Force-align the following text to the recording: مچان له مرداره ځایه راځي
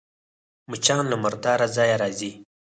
مچان 0.69 1.03
له 1.11 1.17
مرداره 1.23 1.67
ځایه 1.75 1.95
راځي 2.01 2.31